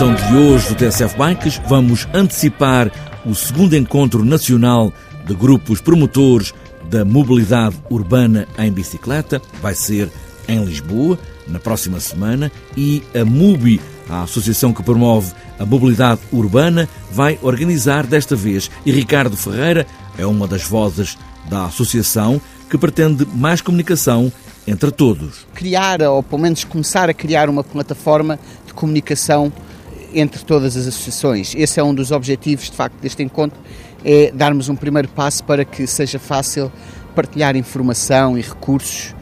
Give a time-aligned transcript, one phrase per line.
[0.00, 2.90] de hoje do TSF Bikes, vamos antecipar
[3.26, 4.90] o segundo encontro nacional
[5.26, 6.54] de grupos promotores
[6.88, 9.42] da mobilidade urbana em bicicleta.
[9.60, 10.10] Vai ser
[10.48, 13.78] em Lisboa, na próxima semana, e a MUBI,
[14.08, 18.70] a associação que promove a mobilidade urbana, vai organizar desta vez.
[18.86, 21.18] E Ricardo Ferreira é uma das vozes
[21.50, 22.40] da associação
[22.70, 24.32] que pretende mais comunicação
[24.66, 25.46] entre todos.
[25.52, 29.52] Criar, ou pelo menos começar a criar uma plataforma de comunicação
[30.14, 31.54] entre todas as associações.
[31.54, 33.58] Esse é um dos objetivos, de facto, deste encontro,
[34.04, 36.72] é darmos um primeiro passo para que seja fácil
[37.14, 39.14] partilhar informação e recursos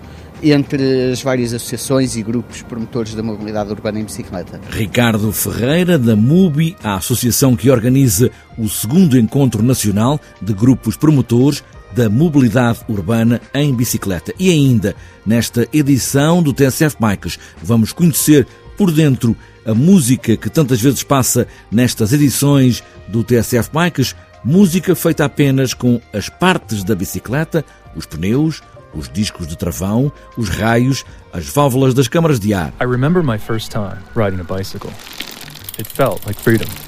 [0.42, 4.60] entre as várias associações e grupos promotores da mobilidade urbana em bicicleta.
[4.70, 11.64] Ricardo Ferreira, da MUBI, a associação que organiza o segundo encontro nacional de grupos promotores
[11.92, 14.32] da mobilidade urbana em bicicleta.
[14.38, 14.94] E ainda,
[15.26, 18.46] nesta edição do TSF Bikes, vamos conhecer
[18.76, 19.36] por dentro
[19.68, 26.00] a música que tantas vezes passa nestas edições do TSF Bikes, música feita apenas com
[26.10, 27.62] as partes da bicicleta,
[27.94, 28.62] os pneus,
[28.94, 32.72] os discos de travão, os raios, as válvulas das câmaras de ar.
[32.80, 34.90] I remember my first time riding a bicycle.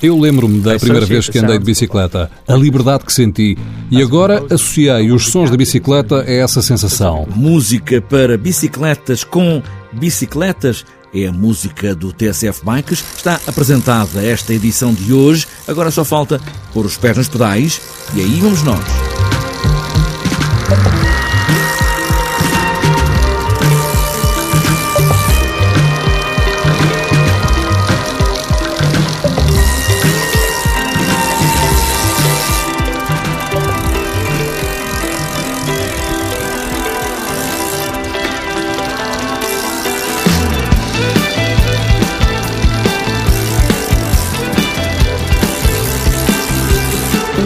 [0.02, 3.56] Eu lembro-me da primeira vez que andei de bicicleta, a liberdade que senti,
[3.88, 7.24] e agora associei os sons da bicicleta a essa sensação.
[7.36, 13.04] Música para bicicletas com bicicletas é a música do TSF Bikes.
[13.16, 15.46] Está apresentada esta edição de hoje.
[15.66, 16.40] Agora só falta
[16.72, 17.80] pôr os pés nos pedais
[18.14, 19.39] e aí vamos nós.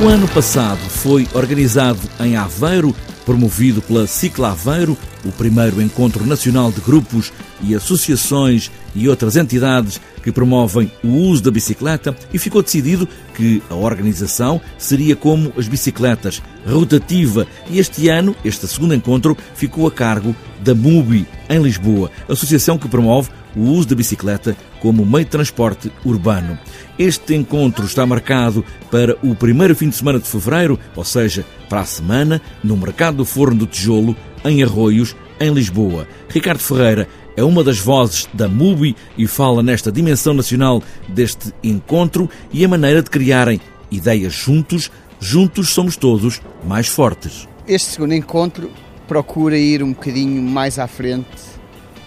[0.04, 2.94] O ano passado foi organizado em Aveiro,
[3.25, 10.00] promovido pela Cicla Aveiro, o primeiro encontro nacional de grupos e associações e outras entidades
[10.22, 15.69] que promovem o uso da bicicleta e ficou decidido que a organização seria como as
[15.69, 22.10] bicicletas, rotativa, e este ano, este segundo encontro, ficou a cargo da MUBI, em Lisboa,
[22.28, 26.59] associação que promove o uso da bicicleta como meio de transporte urbano.
[26.98, 31.81] Este encontro está marcado para o primeiro fim de semana de fevereiro, ou seja, para
[31.81, 36.06] a semana, no Mercado do Forno do Tijolo, em Arroios, em Lisboa.
[36.28, 42.28] Ricardo Ferreira é uma das vozes da MUBI e fala nesta dimensão nacional deste encontro
[42.53, 44.91] e a maneira de criarem ideias juntos.
[45.21, 47.49] Juntos somos todos mais fortes.
[47.67, 48.71] Este segundo encontro
[49.09, 51.27] procura ir um bocadinho mais à frente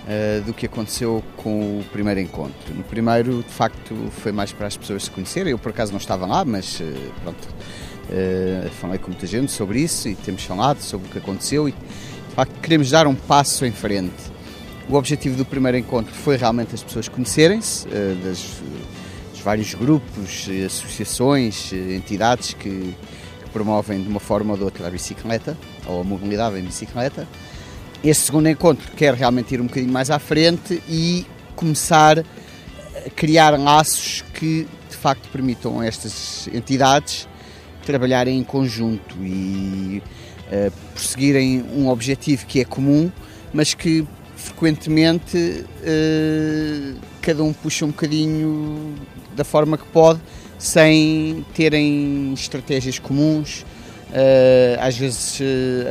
[0.08, 2.74] uh, do que aconteceu com o primeiro encontro.
[2.74, 5.52] No primeiro, de facto, foi mais para as pessoas se conhecerem.
[5.52, 6.84] Eu, por acaso, não estava lá, mas uh,
[7.24, 7.48] pronto,
[8.10, 11.72] uh, falei com muita gente sobre isso e temos falado sobre o que aconteceu e,
[11.72, 14.37] de facto, queremos dar um passo em frente.
[14.90, 17.86] O objetivo do primeiro encontro foi realmente as pessoas conhecerem-se,
[18.24, 18.62] das,
[19.32, 22.96] dos vários grupos, associações, entidades que,
[23.44, 27.28] que promovem de uma forma ou de outra a bicicleta ou a mobilidade em bicicleta.
[28.02, 33.60] Este segundo encontro quer realmente ir um bocadinho mais à frente e começar a criar
[33.60, 37.28] laços que de facto permitam a estas entidades
[37.86, 40.02] trabalharem em conjunto e
[40.48, 43.12] uh, perseguirem um objetivo que é comum,
[43.54, 44.06] mas que
[44.38, 48.96] frequentemente uh, cada um puxa um bocadinho
[49.36, 50.22] da forma que pode,
[50.58, 53.66] sem terem estratégias comuns,
[54.10, 55.40] uh, às vezes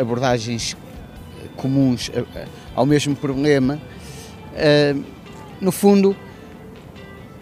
[0.01, 0.77] abordagens
[1.57, 2.11] comuns
[2.75, 3.81] ao mesmo problema,
[5.61, 6.15] no fundo,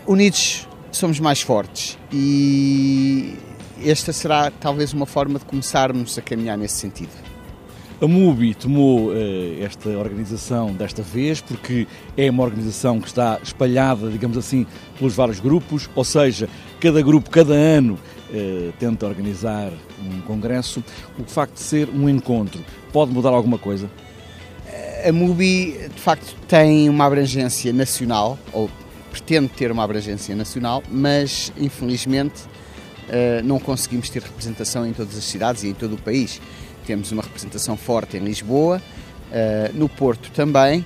[0.07, 3.37] unidos somos mais fortes e
[3.85, 7.34] esta será talvez uma forma de começarmos a caminhar nesse sentido.
[8.05, 9.15] A MUBI tomou uh,
[9.63, 11.87] esta organização desta vez porque
[12.19, 14.67] é uma organização que está espalhada, digamos assim,
[14.99, 16.47] pelos vários grupos, ou seja,
[16.79, 19.73] cada grupo, cada ano, uh, tenta organizar
[20.03, 20.85] um congresso.
[21.19, 22.63] O facto de ser um encontro
[22.93, 23.91] pode mudar alguma coisa?
[25.07, 28.71] a MUBI de facto tem uma abrangência nacional, ou
[29.11, 32.43] pretende ter uma abrangência nacional, mas infelizmente
[33.09, 36.41] eh, não conseguimos ter representação em todas as cidades e em todo o país.
[36.87, 38.81] Temos uma representação forte em Lisboa,
[39.33, 40.85] eh, no Porto também,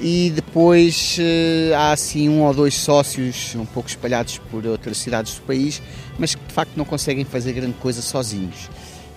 [0.00, 5.34] e depois eh, há assim um ou dois sócios um pouco espalhados por outras cidades
[5.34, 5.80] do país,
[6.18, 8.68] mas que de facto não conseguem fazer grande coisa sozinhos.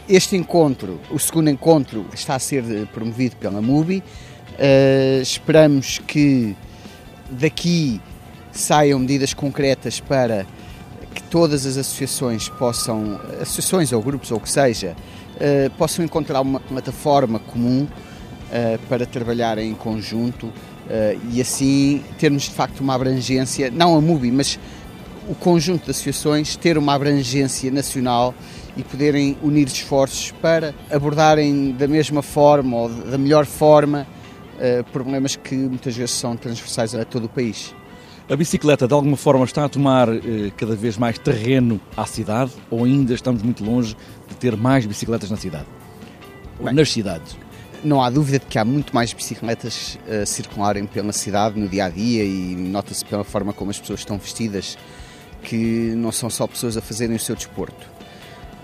[0.09, 2.63] Este encontro, o segundo encontro, está a ser
[2.93, 3.97] promovido pela MUBI.
[3.97, 6.55] Uh, esperamos que
[7.29, 7.99] daqui
[8.53, 10.47] saiam medidas concretas para
[11.13, 14.95] que todas as associações possam, associações ou grupos ou o que seja,
[15.37, 20.53] uh, possam encontrar uma plataforma comum uh, para trabalhar em conjunto uh,
[21.31, 24.59] e assim termos de facto uma abrangência, não a MUBI, mas
[25.29, 28.33] o conjunto de associações ter uma abrangência nacional
[28.75, 34.07] e poderem unir esforços para abordarem da mesma forma ou da melhor forma
[34.91, 37.75] problemas que muitas vezes são transversais a todo o país.
[38.29, 42.51] A bicicleta, de alguma forma, está a tomar eh, cada vez mais terreno à cidade
[42.69, 43.95] ou ainda estamos muito longe
[44.37, 45.65] ter mais bicicletas na cidade?
[46.61, 47.35] Bem, nas cidades?
[47.83, 51.85] Não há dúvida de que há muito mais bicicletas a circularem pela cidade no dia
[51.85, 54.77] a dia e nota-se pela forma como as pessoas estão vestidas
[55.43, 57.87] que não são só pessoas a fazerem o seu desporto.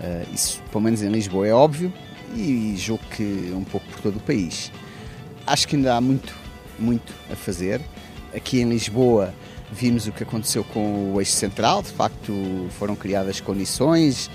[0.00, 1.92] Uh, isso, pelo menos em Lisboa, é óbvio
[2.34, 4.72] e julgo que um pouco por todo o país.
[5.46, 6.34] Acho que ainda há muito,
[6.78, 7.80] muito a fazer.
[8.34, 9.32] Aqui em Lisboa
[9.74, 12.32] Vimos o que aconteceu com o eixo central, de facto
[12.78, 14.30] foram criadas condições,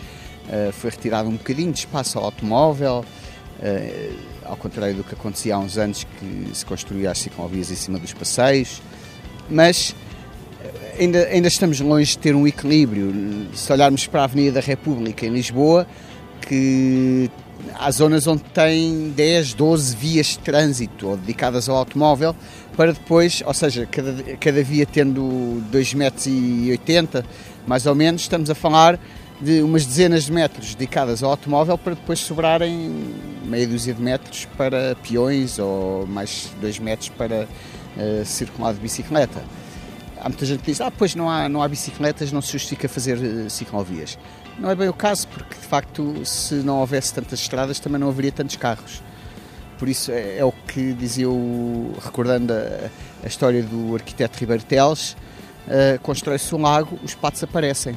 [0.50, 3.06] uh, foi retirado um bocadinho de espaço ao automóvel,
[3.60, 7.76] uh, ao contrário do que acontecia há uns anos que se construía as ciclovias em
[7.76, 8.82] cima dos passeios,
[9.50, 9.96] mas
[10.64, 13.14] eh, ainda, ainda estamos longe de ter um equilíbrio.
[13.54, 15.86] Se olharmos para a Avenida da República em Lisboa,
[16.42, 17.30] que
[17.76, 22.36] há zonas onde tem 10, 12 vias de trânsito ou dedicadas ao automóvel
[22.76, 27.24] para depois, ou seja, cada, cada via tendo 2,80 metros,
[27.68, 29.00] mais ou menos, estamos a falar
[29.42, 33.14] de umas dezenas de metros dedicadas ao automóvel para depois sobrarem
[33.46, 37.48] meia dúzia de metros para peões ou mais 2 metros para
[37.98, 39.42] uh, circular de bicicleta.
[40.20, 42.90] Há muita gente que diz, ah, pois não há, não há bicicletas, não se justifica
[42.90, 44.18] fazer uh, ciclovias.
[44.60, 48.10] Não é bem o caso, porque de facto, se não houvesse tantas estradas, também não
[48.10, 49.02] haveria tantos carros.
[49.78, 52.90] Por isso é, é o que dizia, o, recordando a,
[53.24, 55.14] a, história do arquiteto Ribeiro Teles,
[55.66, 57.96] uh, constrói-se um lago, os patos aparecem.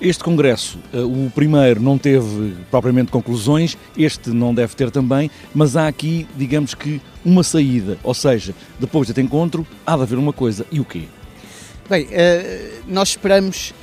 [0.00, 5.76] Este congresso, uh, o primeiro, não teve propriamente conclusões, este não deve ter também, mas
[5.76, 7.98] há aqui, digamos que, uma saída.
[8.04, 10.64] Ou seja, depois deste encontro, há de haver uma coisa.
[10.70, 11.04] E o quê?
[11.90, 12.08] Bem, uh,
[12.86, 13.74] nós esperamos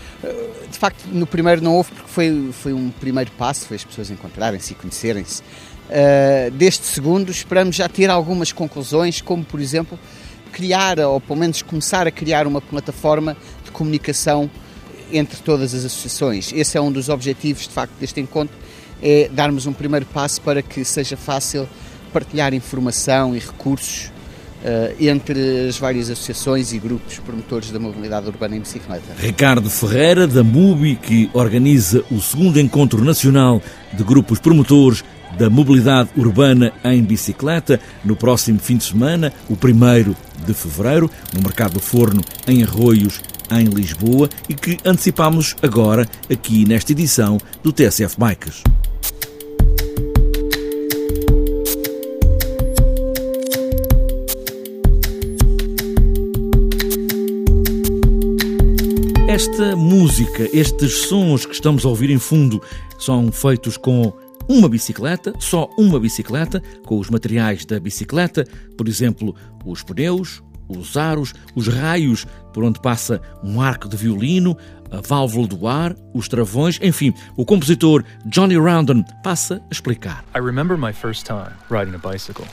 [0.71, 4.09] de facto, no primeiro não houve, porque foi, foi um primeiro passo, foi as pessoas
[4.09, 5.43] encontrarem-se e conhecerem-se.
[6.53, 9.99] Deste segundo, esperamos já ter algumas conclusões, como, por exemplo,
[10.51, 14.49] criar, ou pelo menos começar a criar uma plataforma de comunicação
[15.17, 16.51] entre todas as associações.
[16.53, 18.55] Esse é um dos objetivos, de facto, deste encontro,
[19.01, 21.67] é darmos um primeiro passo para que seja fácil
[22.11, 28.55] partilhar informação e recursos uh, entre as várias associações e grupos promotores da mobilidade urbana
[28.55, 29.03] em bicicleta.
[29.19, 33.61] Ricardo Ferreira, da MUBI, que organiza o segundo encontro nacional
[33.93, 35.03] de grupos promotores
[35.37, 40.15] da mobilidade urbana em bicicleta no próximo fim de semana, o 1
[40.45, 43.19] de fevereiro, no Mercado do Forno, em Arroios,
[43.51, 48.63] em Lisboa, e que antecipamos agora aqui nesta edição do TSF Bikes.
[59.27, 62.61] Esta música, estes sons que estamos a ouvir em fundo,
[62.97, 64.13] são feitos com
[64.47, 68.45] uma bicicleta, só uma bicicleta, com os materiais da bicicleta,
[68.77, 69.35] por exemplo,
[69.65, 74.57] os pneus, os aros, os raios por onde passa um arco de violino,
[74.91, 80.23] a válvula do ar, os travões, enfim, o compositor Johnny Roundon passa a explicar.
[80.35, 82.45] I remember my first time riding a bicycle.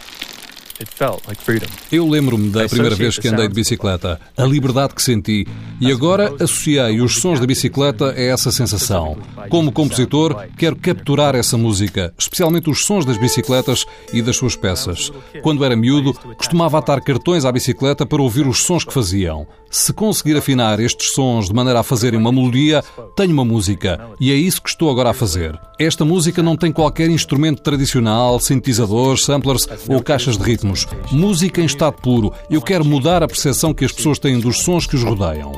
[1.90, 5.46] Eu lembro-me da primeira vez que andei de bicicleta, a liberdade que senti,
[5.80, 9.16] e agora associei os sons da bicicleta a essa sensação.
[9.48, 15.10] Como compositor, quero capturar essa música, especialmente os sons das bicicletas e das suas peças.
[15.42, 19.46] Quando era miúdo, costumava atar cartões à bicicleta para ouvir os sons que faziam.
[19.72, 22.84] Se conseguir afinar estes sons de maneira a fazerem uma melodia,
[23.16, 23.98] tenho uma música.
[24.20, 25.58] E é isso que estou agora a fazer.
[25.78, 30.86] Esta música não tem qualquer instrumento tradicional, sintetizadores, samplers ou caixas de ritmos.
[31.10, 32.34] Música em estado puro.
[32.50, 35.52] Eu quero mudar a percepção que as pessoas têm dos sons que os rodeiam.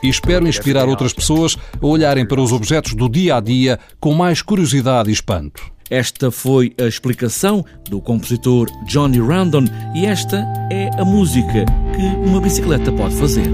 [0.00, 4.14] E espero inspirar outras pessoas a olharem para os objetos do dia a dia com
[4.14, 5.73] mais curiosidade e espanto.
[5.90, 9.64] Esta foi a explicação do compositor Johnny Randon
[9.94, 10.38] e esta
[10.70, 11.64] é a música
[11.94, 13.50] que uma bicicleta pode fazer.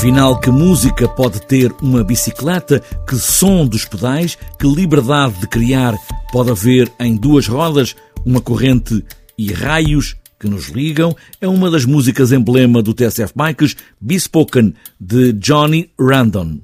[0.00, 2.80] Afinal, que música pode ter uma bicicleta?
[3.06, 4.38] Que som dos pedais?
[4.58, 5.94] Que liberdade de criar
[6.32, 7.94] pode haver em duas rodas?
[8.24, 9.04] Uma corrente
[9.36, 11.14] e raios que nos ligam?
[11.38, 16.60] É uma das músicas emblema do TSF Bikes, Bespoken, de Johnny Randon.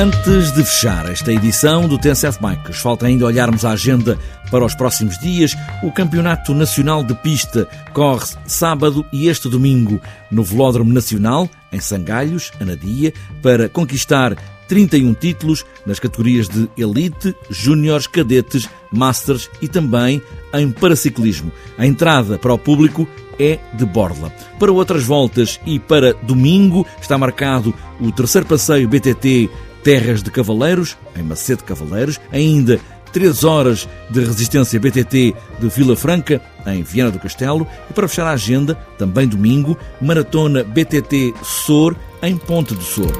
[0.00, 4.16] Antes de fechar esta edição do TSF Bikes, falta ainda olharmos a agenda
[4.48, 5.56] para os próximos dias.
[5.82, 10.00] O Campeonato Nacional de Pista corre sábado e este domingo
[10.30, 13.12] no Velódromo Nacional, em Sangalhos, Anadia,
[13.42, 14.36] para conquistar
[14.68, 20.22] 31 títulos nas categorias de Elite, Júniores, Cadetes, Masters e também
[20.54, 21.50] em Paraciclismo.
[21.76, 24.32] A entrada para o público é de Borla.
[24.60, 29.50] Para outras voltas e para domingo está marcado o terceiro passeio BTT
[29.88, 32.78] Terras de Cavaleiros, em Macedo Cavaleiros, ainda
[33.10, 38.26] 3 horas de resistência BTT de Vila Franca, em Viana do Castelo, e para fechar
[38.26, 43.10] a agenda, também domingo, Maratona BTT SOR, em Ponte do Sor.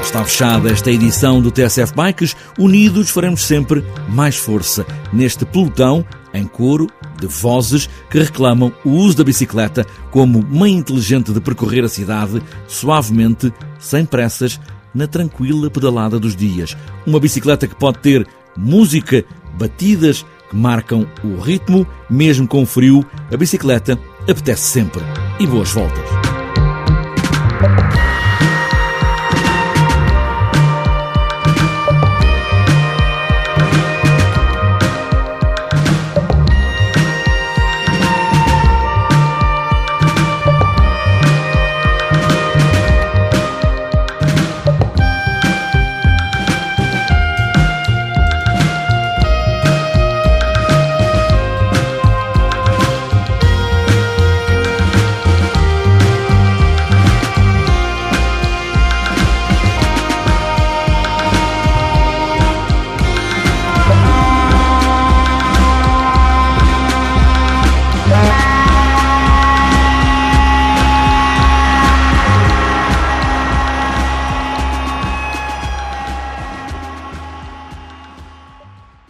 [0.00, 2.36] Está fechada esta edição do TSF Bikes.
[2.56, 6.86] Unidos faremos sempre mais força neste pelotão em coro
[7.20, 12.42] de vozes que reclamam o uso da bicicleta como meio inteligente de percorrer a cidade
[12.66, 14.60] suavemente, sem pressas,
[14.94, 16.76] na tranquila pedalada dos dias.
[17.06, 19.24] Uma bicicleta que pode ter música,
[19.58, 23.98] batidas que marcam o ritmo, mesmo com frio, a bicicleta
[24.28, 25.02] apetece sempre.
[25.38, 26.27] E boas voltas!